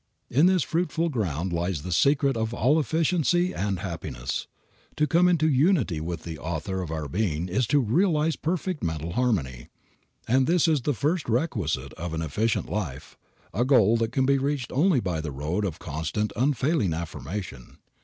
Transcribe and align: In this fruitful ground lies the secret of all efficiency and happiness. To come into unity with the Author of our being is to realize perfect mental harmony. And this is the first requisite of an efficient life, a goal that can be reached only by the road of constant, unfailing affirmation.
In 0.31 0.47
this 0.47 0.63
fruitful 0.63 1.09
ground 1.09 1.53
lies 1.53 1.83
the 1.83 1.91
secret 1.91 2.35
of 2.35 2.55
all 2.55 2.79
efficiency 2.79 3.53
and 3.53 3.77
happiness. 3.77 4.47
To 4.95 5.05
come 5.05 5.27
into 5.27 5.47
unity 5.47 6.01
with 6.01 6.23
the 6.23 6.39
Author 6.39 6.81
of 6.81 6.89
our 6.89 7.07
being 7.07 7.47
is 7.47 7.67
to 7.67 7.79
realize 7.79 8.35
perfect 8.35 8.83
mental 8.83 9.11
harmony. 9.11 9.67
And 10.27 10.47
this 10.47 10.67
is 10.67 10.81
the 10.81 10.95
first 10.95 11.29
requisite 11.29 11.93
of 11.99 12.15
an 12.15 12.23
efficient 12.23 12.67
life, 12.67 13.15
a 13.53 13.63
goal 13.63 13.95
that 13.97 14.11
can 14.11 14.25
be 14.25 14.39
reached 14.39 14.71
only 14.71 15.01
by 15.01 15.21
the 15.21 15.31
road 15.31 15.63
of 15.63 15.77
constant, 15.77 16.33
unfailing 16.35 16.95
affirmation. 16.95 17.77